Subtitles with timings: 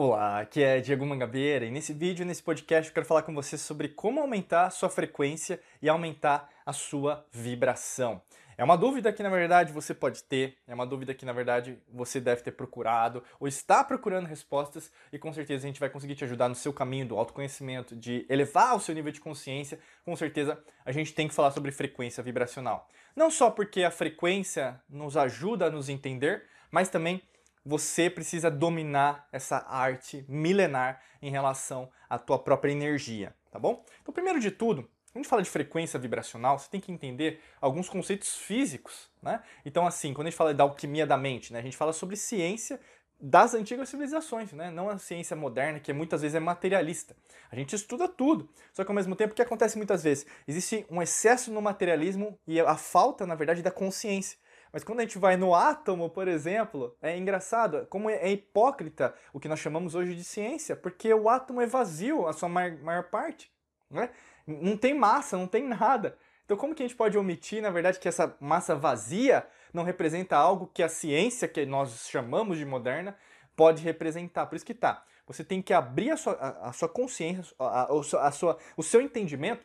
[0.00, 3.58] Olá, aqui é Diego Mangabeira e nesse vídeo, nesse podcast, eu quero falar com você
[3.58, 8.22] sobre como aumentar a sua frequência e aumentar a sua vibração.
[8.56, 11.76] É uma dúvida que na verdade você pode ter, é uma dúvida que na verdade
[11.92, 16.14] você deve ter procurado ou está procurando respostas e com certeza a gente vai conseguir
[16.14, 19.80] te ajudar no seu caminho do autoconhecimento, de elevar o seu nível de consciência.
[20.04, 22.88] Com certeza a gente tem que falar sobre frequência vibracional.
[23.16, 27.20] Não só porque a frequência nos ajuda a nos entender, mas também
[27.68, 33.84] você precisa dominar essa arte milenar em relação à tua própria energia, tá bom?
[34.00, 34.82] Então, primeiro de tudo,
[35.12, 39.42] quando a gente fala de frequência vibracional, você tem que entender alguns conceitos físicos, né?
[39.66, 42.16] Então, assim, quando a gente fala da alquimia da mente, né, a gente fala sobre
[42.16, 42.80] ciência
[43.20, 44.70] das antigas civilizações, né?
[44.70, 47.16] não a ciência moderna, que muitas vezes é materialista.
[47.50, 50.24] A gente estuda tudo, só que ao mesmo tempo, o que acontece muitas vezes?
[50.46, 54.38] Existe um excesso no materialismo e a falta, na verdade, da consciência.
[54.72, 59.40] Mas quando a gente vai no átomo, por exemplo, é engraçado, como é hipócrita o
[59.40, 63.04] que nós chamamos hoje de ciência, porque o átomo é vazio, a sua maior, maior
[63.04, 63.50] parte.
[63.90, 64.10] Né?
[64.46, 66.16] Não tem massa, não tem nada.
[66.44, 70.36] Então, como que a gente pode omitir, na verdade, que essa massa vazia não representa
[70.36, 73.16] algo que a ciência, que nós chamamos de moderna,
[73.54, 74.46] pode representar?
[74.46, 75.04] Por isso que tá.
[75.26, 78.82] Você tem que abrir a sua, a, a sua consciência, a, a, a sua, o
[78.82, 79.62] seu entendimento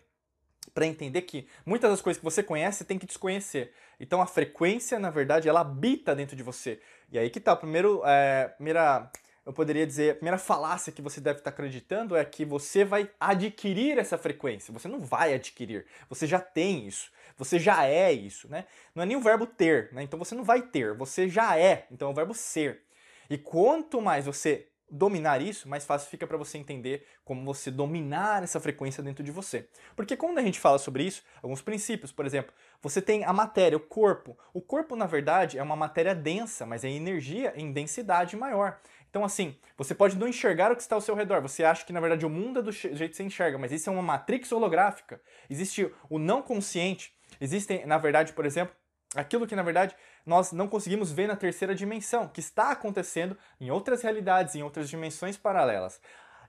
[0.73, 3.71] para entender que muitas das coisas que você conhece tem que desconhecer.
[3.99, 6.79] Então a frequência, na verdade, ela habita dentro de você.
[7.11, 9.09] E aí que tá, primeiro, é, primeira,
[9.45, 12.83] eu poderia dizer, a primeira falácia que você deve estar tá acreditando é que você
[12.83, 14.73] vai adquirir essa frequência.
[14.73, 17.11] Você não vai adquirir, você já tem isso.
[17.37, 18.65] Você já é isso, né?
[18.93, 20.03] Não é nem o verbo ter, né?
[20.03, 21.87] Então você não vai ter, você já é.
[21.91, 22.83] Então é o verbo ser.
[23.29, 28.43] E quanto mais você dominar isso, mais fácil fica para você entender como você dominar
[28.43, 29.67] essa frequência dentro de você.
[29.95, 33.75] Porque quando a gente fala sobre isso, alguns princípios, por exemplo, você tem a matéria,
[33.75, 34.37] o corpo.
[34.53, 38.79] O corpo, na verdade, é uma matéria densa, mas é energia em densidade maior.
[39.09, 41.41] Então, assim, você pode não enxergar o que está ao seu redor.
[41.41, 43.89] Você acha que, na verdade, o mundo é do jeito que você enxerga, mas isso
[43.89, 45.19] é uma matrix holográfica.
[45.49, 47.13] Existe o não consciente.
[47.41, 48.75] Existem, na verdade, por exemplo,
[49.15, 49.95] aquilo que na verdade
[50.25, 54.89] nós não conseguimos ver na terceira dimensão, que está acontecendo em outras realidades, em outras
[54.89, 55.99] dimensões paralelas.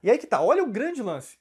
[0.01, 1.37] E aí que tá, olha o grande lance.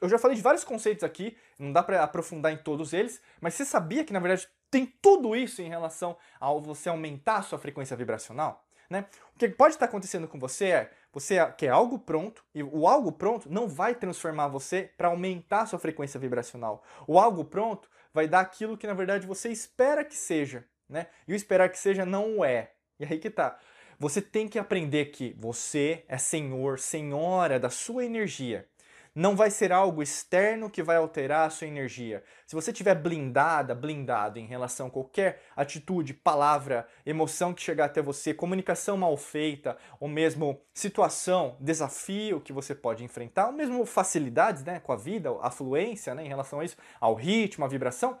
[0.00, 3.54] Eu já falei de vários conceitos aqui, não dá para aprofundar em todos eles, mas
[3.54, 7.58] você sabia que na verdade tem tudo isso em relação ao você aumentar a sua
[7.58, 8.64] frequência vibracional?
[8.90, 9.06] Né?
[9.34, 13.12] O que pode estar acontecendo com você é você quer algo pronto e o algo
[13.12, 16.82] pronto não vai transformar você para aumentar a sua frequência vibracional.
[17.06, 21.06] O algo pronto vai dar aquilo que na verdade você espera que seja, né?
[21.26, 22.72] E o esperar que seja não o é.
[22.98, 23.58] E aí que tá.
[23.98, 28.68] Você tem que aprender que você é senhor, senhora da sua energia.
[29.16, 32.24] Não vai ser algo externo que vai alterar a sua energia.
[32.44, 38.02] Se você estiver blindada, blindado em relação a qualquer atitude, palavra, emoção que chegar até
[38.02, 44.64] você, comunicação mal feita, ou mesmo situação, desafio que você pode enfrentar, ou mesmo facilidades
[44.64, 48.18] né, com a vida, a fluência né, em relação a isso, ao ritmo, à vibração,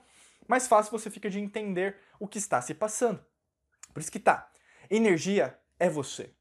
[0.48, 3.24] mais fácil você fica de entender o que está se passando.
[3.92, 4.50] Por isso que tá.
[4.90, 6.34] Energia é você.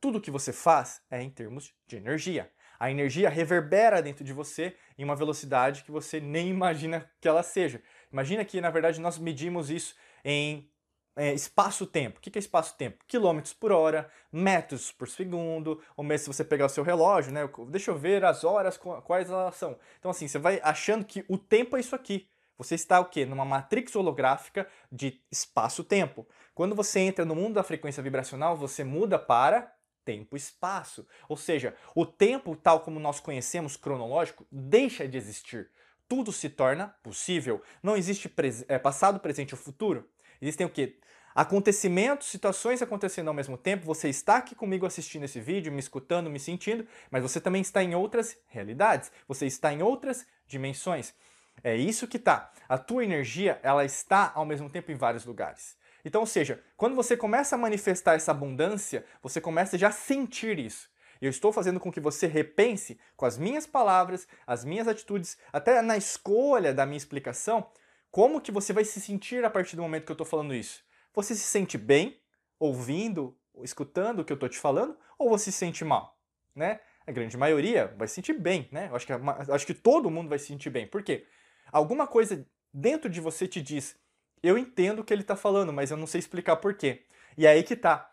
[0.00, 2.50] Tudo que você faz é em termos de energia
[2.80, 7.42] a energia reverbera dentro de você em uma velocidade que você nem imagina que ela
[7.42, 7.82] seja.
[8.10, 9.94] Imagina que, na verdade, nós medimos isso
[10.24, 10.66] em
[11.14, 12.18] é, espaço-tempo.
[12.18, 13.04] O que é espaço-tempo?
[13.06, 17.46] Quilômetros por hora, metros por segundo, ou mesmo se você pegar o seu relógio, né?
[17.68, 19.78] Deixa eu ver as horas, quais elas são.
[19.98, 22.30] Então, assim, você vai achando que o tempo é isso aqui.
[22.60, 23.24] Você está o quê?
[23.24, 26.28] Numa matrix holográfica de espaço-tempo.
[26.54, 31.06] Quando você entra no mundo da frequência vibracional, você muda para tempo e espaço.
[31.26, 35.70] Ou seja, o tempo, tal como nós conhecemos cronológico, deixa de existir.
[36.06, 37.62] Tudo se torna possível.
[37.82, 40.06] Não existe pres é, passado, presente ou futuro.
[40.38, 40.98] Existem o quê?
[41.34, 43.86] Acontecimentos, situações acontecendo ao mesmo tempo.
[43.86, 47.82] Você está aqui comigo assistindo esse vídeo, me escutando, me sentindo, mas você também está
[47.82, 49.10] em outras realidades.
[49.26, 51.14] Você está em outras dimensões.
[51.62, 52.52] É isso que tá.
[52.68, 55.76] A tua energia, ela está ao mesmo tempo em vários lugares.
[56.04, 60.58] Então, ou seja, quando você começa a manifestar essa abundância, você começa já a sentir
[60.58, 60.88] isso.
[61.20, 65.82] Eu estou fazendo com que você repense com as minhas palavras, as minhas atitudes, até
[65.82, 67.70] na escolha da minha explicação,
[68.10, 70.82] como que você vai se sentir a partir do momento que eu estou falando isso.
[71.14, 72.18] Você se sente bem
[72.58, 76.18] ouvindo, escutando o que eu estou te falando, ou você se sente mal?
[76.54, 76.80] Né?
[77.06, 78.88] A grande maioria vai se sentir bem, né?
[78.90, 80.86] Eu acho que, acho que todo mundo vai se sentir bem.
[80.86, 81.26] Por quê?
[81.72, 83.96] Alguma coisa dentro de você te diz
[84.42, 87.02] eu entendo o que ele está falando, mas eu não sei explicar por quê.
[87.36, 88.10] E é aí que tá.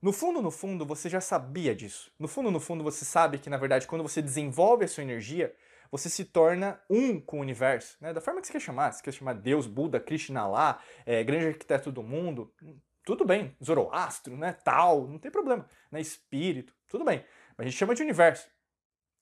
[0.00, 2.12] No fundo, no fundo, você já sabia disso.
[2.18, 5.54] No fundo, no fundo, você sabe que, na verdade, quando você desenvolve a sua energia,
[5.90, 8.12] você se torna um com o universo, né?
[8.12, 8.92] Da forma que você quer chamar.
[8.92, 12.52] Você quer chamar Deus, Buda, Krishna lá, é, grande arquiteto do mundo,
[13.04, 13.56] tudo bem.
[13.62, 14.52] Zoroastro, né?
[14.52, 15.68] Tal, não tem problema.
[15.90, 16.00] Né?
[16.00, 17.24] Espírito, tudo bem.
[17.58, 18.48] a gente chama de universo.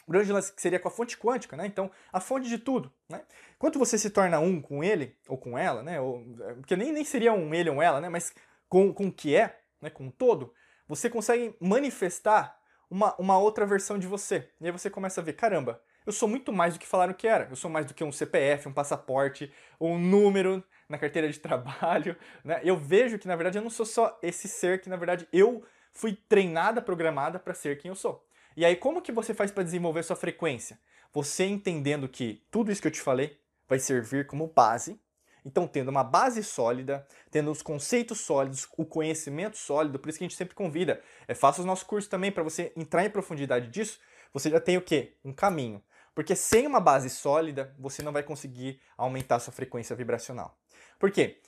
[0.09, 1.67] O grande lance que seria com a fonte quântica, né?
[1.67, 3.21] Então, a fonte de tudo, né?
[3.59, 6.01] Quando você se torna um com ele, ou com ela, né?
[6.01, 6.25] Ou,
[6.57, 8.09] porque nem, nem seria um ele ou ela, né?
[8.09, 8.33] Mas
[8.71, 9.91] com, com o que é, né?
[9.91, 10.55] com o todo,
[10.89, 12.59] você consegue manifestar
[12.91, 14.51] uma, uma outra versão de você.
[14.59, 17.29] E aí você começa a ver, caramba, eu sou muito mais do que falaram que
[17.29, 17.47] era.
[17.51, 22.17] Eu sou mais do que um CPF, um passaporte, um número na carteira de trabalho.
[22.43, 22.63] Né?
[22.65, 25.63] Eu vejo que, na verdade, eu não sou só esse ser que, na verdade, eu
[25.93, 28.27] fui treinada, programada para ser quem eu sou.
[28.59, 30.81] E aí, como que você faz para desenvolver sua frequência?
[31.13, 35.01] Você entendendo que tudo isso que eu te falei vai servir como base.
[35.45, 40.25] Então, tendo uma base sólida, tendo os conceitos sólidos, o conhecimento sólido, por isso que
[40.25, 41.01] a gente sempre convida.
[41.29, 44.01] É, faça os nossos cursos também para você entrar em profundidade disso.
[44.33, 45.17] Você já tem o quê?
[45.25, 45.81] Um caminho.
[46.13, 50.59] Porque sem uma base sólida, você não vai conseguir aumentar sua frequência vibracional.
[50.99, 51.41] Por quê?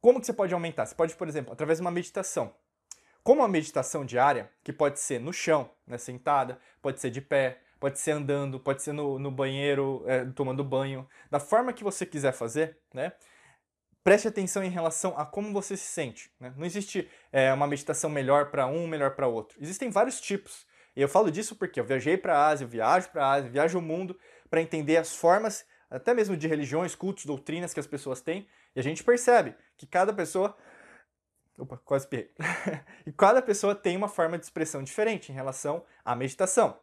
[0.00, 0.86] Como que você pode aumentar?
[0.86, 2.54] Você pode, por exemplo, através de uma meditação.
[3.22, 7.60] Como a meditação diária, que pode ser no chão, né, sentada, pode ser de pé,
[7.78, 12.04] pode ser andando, pode ser no, no banheiro, é, tomando banho, da forma que você
[12.06, 13.12] quiser fazer, né?
[14.04, 16.30] Preste atenção em relação a como você se sente.
[16.40, 16.52] Né?
[16.56, 19.56] Não existe é, uma meditação melhor para um, melhor para outro.
[19.60, 20.66] Existem vários tipos.
[20.96, 23.50] E eu falo disso porque eu viajei para a Ásia, eu viajo para a Ásia,
[23.50, 24.18] viajo o mundo
[24.50, 28.48] para entender as formas, até mesmo de religiões, cultos, doutrinas que as pessoas têm.
[28.74, 30.56] E a gente percebe que cada pessoa
[31.58, 32.30] Opa, quase pirrei.
[33.06, 36.78] e cada pessoa tem uma forma de expressão diferente em relação à meditação.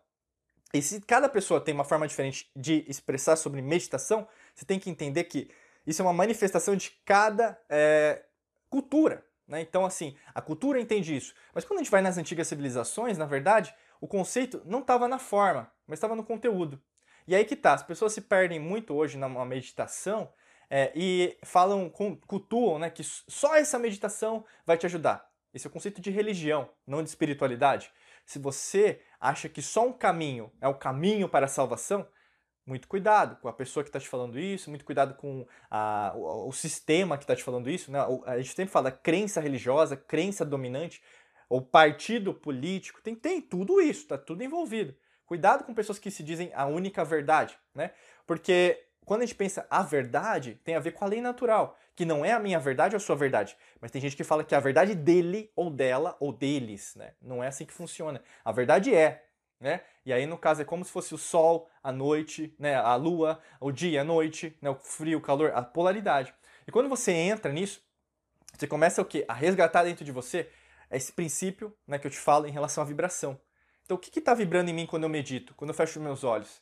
[0.73, 4.89] E se cada pessoa tem uma forma diferente de expressar sobre meditação, você tem que
[4.89, 5.49] entender que
[5.85, 8.23] isso é uma manifestação de cada é,
[8.69, 9.25] cultura.
[9.47, 9.61] Né?
[9.61, 11.33] Então, assim, a cultura entende isso.
[11.53, 15.17] Mas quando a gente vai nas antigas civilizações, na verdade, o conceito não estava na
[15.17, 16.79] forma, mas estava no conteúdo.
[17.27, 20.31] E aí que tá, as pessoas se perdem muito hoje na meditação
[20.69, 25.27] é, e falam, cultuam né, que só essa meditação vai te ajudar.
[25.53, 27.91] Esse é o conceito de religião, não de espiritualidade.
[28.25, 32.07] Se você acha que só um caminho é o caminho para a salvação,
[32.65, 36.49] muito cuidado com a pessoa que está te falando isso, muito cuidado com a, o,
[36.49, 37.91] o, sistema que está te falando isso.
[37.91, 37.99] Né?
[38.25, 41.01] A gente sempre fala crença religiosa, crença dominante,
[41.49, 44.95] ou partido político, tem, tem tudo isso, está tudo envolvido.
[45.25, 47.91] Cuidado com pessoas que se dizem a única verdade, né?
[48.27, 52.05] Porque quando a gente pensa a verdade, tem a ver com a lei natural, que
[52.05, 53.57] não é a minha verdade ou a sua verdade.
[53.81, 57.13] Mas tem gente que fala que a verdade dele ou dela ou deles, né?
[57.19, 58.21] Não é assim que funciona.
[58.45, 59.25] A verdade é,
[59.59, 59.81] né?
[60.05, 62.75] E aí no caso é como se fosse o sol, a noite, né?
[62.75, 64.69] A lua, o dia, a noite, né?
[64.69, 66.31] O frio, o calor, a polaridade.
[66.67, 67.81] E quando você entra nisso,
[68.55, 69.25] você começa o quê?
[69.27, 70.51] A resgatar dentro de você
[70.91, 73.41] esse princípio, né, que eu te falo em relação à vibração.
[73.83, 76.61] Então o que está vibrando em mim quando eu medito, quando eu fecho meus olhos?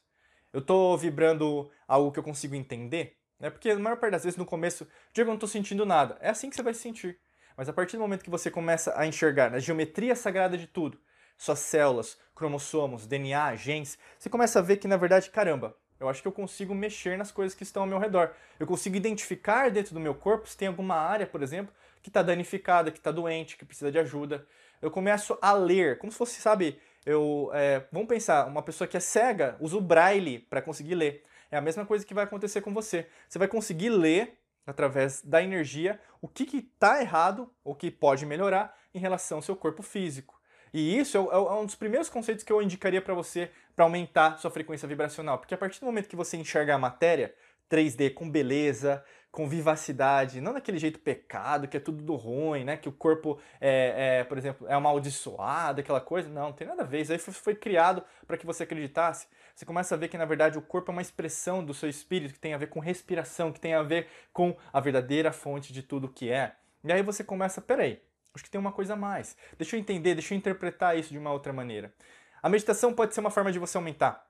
[0.54, 3.50] Eu tô vibrando algo que eu consigo entender, né?
[3.50, 6.18] Porque a maior parte das vezes no começo, Diego, eu não tô sentindo nada.
[6.22, 7.20] É assim que você vai se sentir.
[7.56, 11.00] Mas a partir do momento que você começa a enxergar a geometria sagrada de tudo,
[11.38, 16.22] suas células, cromossomos, DNA, genes, você começa a ver que na verdade, caramba, eu acho
[16.22, 18.32] que eu consigo mexer nas coisas que estão ao meu redor.
[18.60, 21.74] Eu consigo identificar dentro do meu corpo se tem alguma área, por exemplo,
[22.04, 24.46] que está danificada, que está doente, que precisa de ajuda.
[24.80, 28.98] Eu começo a ler, como se fosse, sabe, eu, é, vamos pensar, uma pessoa que
[28.98, 31.24] é cega usa o braille para conseguir ler.
[31.50, 33.07] É a mesma coisa que vai acontecer com você.
[33.30, 38.77] Você vai conseguir ler através da energia o que está errado ou que pode melhorar
[38.93, 40.38] em relação ao seu corpo físico.
[40.74, 43.86] E isso é, é, é um dos primeiros conceitos que eu indicaria para você para
[43.86, 47.34] aumentar sua frequência vibracional, porque a partir do momento que você enxerga a matéria
[47.72, 49.01] 3D com beleza,
[49.38, 52.75] com vivacidade, não daquele jeito pecado, que é tudo do ruim, né?
[52.75, 56.27] Que o corpo é, é por exemplo, é amaldiçoado, aquela coisa.
[56.27, 57.01] Não, não tem nada a ver.
[57.01, 59.27] Isso aí foi, foi criado para que você acreditasse.
[59.53, 62.34] Você começa a ver que, na verdade, o corpo é uma expressão do seu espírito,
[62.34, 65.84] que tem a ver com respiração, que tem a ver com a verdadeira fonte de
[65.84, 66.56] tudo que é.
[66.84, 68.01] E aí você começa, peraí,
[68.34, 69.38] acho que tem uma coisa a mais.
[69.56, 71.94] Deixa eu entender, deixa eu interpretar isso de uma outra maneira.
[72.41, 74.27] A meditação pode ser uma forma de você aumentar.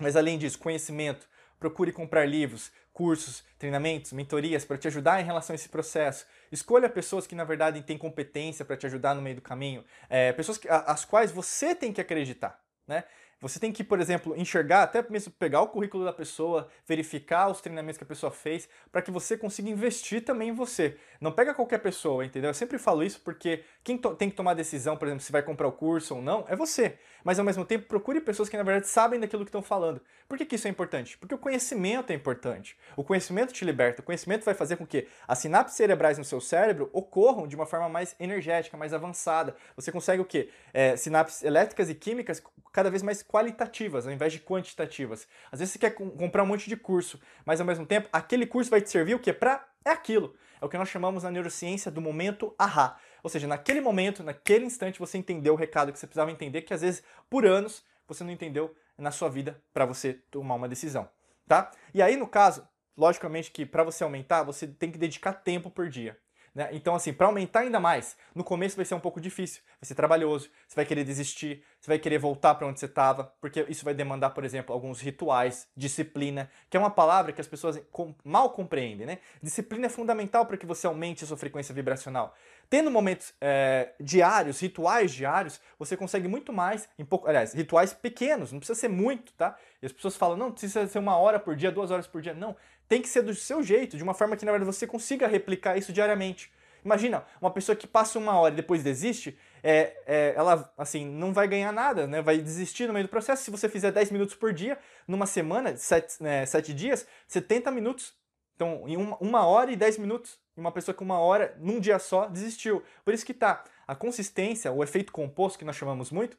[0.00, 1.28] Mas além disso, conhecimento,
[1.58, 6.26] procure comprar livros, cursos, treinamentos, mentorias para te ajudar em relação a esse processo.
[6.50, 10.32] Escolha pessoas que na verdade têm competência para te ajudar no meio do caminho, é,
[10.32, 12.60] pessoas que, as quais você tem que acreditar.
[12.86, 13.04] Né?
[13.40, 17.60] Você tem que, por exemplo, enxergar, até mesmo pegar o currículo da pessoa, verificar os
[17.60, 20.96] treinamentos que a pessoa fez, para que você consiga investir também em você.
[21.20, 22.50] Não pega qualquer pessoa, entendeu?
[22.50, 25.68] Eu sempre falo isso porque quem tem que tomar decisão, por exemplo, se vai comprar
[25.68, 26.98] o curso ou não, é você.
[27.22, 30.00] Mas ao mesmo tempo, procure pessoas que na verdade sabem daquilo que estão falando.
[30.28, 31.16] Por que, que isso é importante?
[31.16, 32.76] Porque o conhecimento é importante.
[32.96, 34.02] O conhecimento te liberta.
[34.02, 37.66] O conhecimento vai fazer com que as sinapses cerebrais no seu cérebro ocorram de uma
[37.66, 39.54] forma mais energética, mais avançada.
[39.76, 40.50] Você consegue o quê?
[40.72, 42.42] É, sinapses elétricas e químicas
[42.72, 45.28] cada vez mais qualitativas, ao invés de quantitativas.
[45.52, 48.70] Às vezes você quer comprar um monte de curso, mas ao mesmo tempo aquele curso
[48.70, 49.32] vai te servir o quê?
[49.32, 50.34] Para é aquilo.
[50.60, 52.98] É o que nós chamamos na neurociência do momento ahá.
[53.22, 56.74] Ou seja, naquele momento, naquele instante, você entendeu o recado que você precisava entender, que
[56.74, 61.08] às vezes, por anos, você não entendeu na sua vida para você tomar uma decisão,
[61.46, 61.70] tá?
[61.94, 62.66] E aí, no caso,
[62.96, 66.18] logicamente que para você aumentar, você tem que dedicar tempo por dia.
[66.54, 66.68] Né?
[66.72, 69.94] Então, assim, para aumentar ainda mais, no começo vai ser um pouco difícil, vai ser
[69.94, 73.84] trabalhoso, você vai querer desistir, você vai querer voltar para onde você estava, porque isso
[73.84, 77.80] vai demandar, por exemplo, alguns rituais, disciplina, que é uma palavra que as pessoas
[78.24, 79.18] mal compreendem, né?
[79.40, 82.34] Disciplina é fundamental para que você aumente a sua frequência vibracional.
[82.68, 88.52] Tendo momentos é, diários, rituais diários, você consegue muito mais, em pouco, aliás, rituais pequenos,
[88.52, 89.56] não precisa ser muito, tá?
[89.80, 92.34] E as pessoas falam, não, precisa ser uma hora por dia, duas horas por dia.
[92.34, 92.56] Não,
[92.88, 95.78] tem que ser do seu jeito, de uma forma que, na verdade, você consiga replicar
[95.78, 96.50] isso diariamente.
[96.84, 99.38] Imagina, uma pessoa que passa uma hora e depois desiste,
[99.70, 102.22] é, é, ela assim não vai ganhar nada, né?
[102.22, 103.44] vai desistir no meio do processo.
[103.44, 108.14] Se você fizer 10 minutos por dia, numa semana, 7, né, 7 dias, 70 minutos.
[108.56, 111.98] Então, em uma, uma hora e 10 minutos, uma pessoa com uma hora, num dia
[111.98, 112.82] só, desistiu.
[113.04, 116.38] Por isso que tá, a consistência, o efeito composto que nós chamamos muito,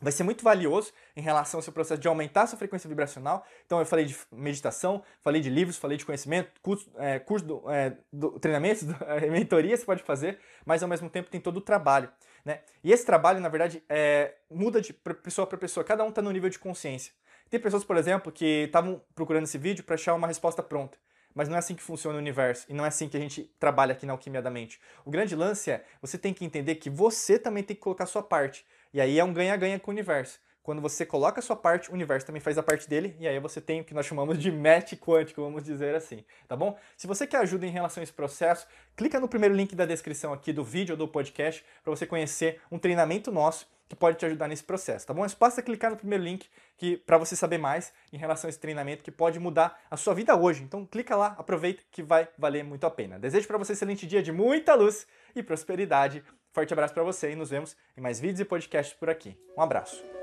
[0.00, 3.44] vai ser muito valioso em relação ao seu processo de aumentar a sua frequência vibracional.
[3.66, 7.70] Então eu falei de meditação, falei de livros, falei de conhecimento, curso, é, curso do,
[7.70, 11.56] é, do treinamento, do, é, mentoria você pode fazer, mas ao mesmo tempo tem todo
[11.56, 12.08] o trabalho.
[12.44, 12.60] Né?
[12.82, 16.30] E esse trabalho, na verdade, é, muda de pessoa para pessoa, cada um está no
[16.30, 17.12] nível de consciência.
[17.48, 20.98] Tem pessoas, por exemplo, que estavam procurando esse vídeo para achar uma resposta pronta.
[21.34, 23.44] Mas não é assim que funciona o universo e não é assim que a gente
[23.58, 24.80] trabalha aqui na Alquimia da Mente.
[25.04, 28.06] O grande lance é você tem que entender que você também tem que colocar a
[28.06, 28.66] sua parte.
[28.92, 30.38] E aí é um ganha-ganha com o universo.
[30.62, 33.38] Quando você coloca a sua parte, o universo também faz a parte dele, e aí
[33.40, 36.78] você tem o que nós chamamos de match quântico, vamos dizer assim, tá bom?
[36.96, 38.66] Se você quer ajuda em relação a esse processo,
[38.96, 42.60] clica no primeiro link da descrição aqui do vídeo ou do podcast para você conhecer
[42.70, 45.20] um treinamento nosso que pode te ajudar nesse processo, tá bom?
[45.20, 48.58] Mas basta clicar no primeiro link que para você saber mais em relação a esse
[48.58, 50.62] treinamento que pode mudar a sua vida hoje.
[50.62, 53.18] Então clica lá, aproveita que vai valer muito a pena.
[53.18, 56.24] Desejo para você um excelente dia de muita luz e prosperidade.
[56.52, 59.36] Forte abraço para você e nos vemos em mais vídeos e podcasts por aqui.
[59.58, 60.21] Um abraço.